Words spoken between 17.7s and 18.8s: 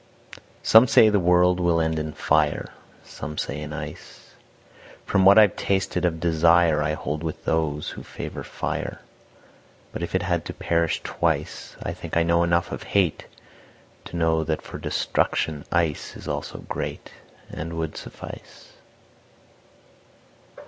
would suffice.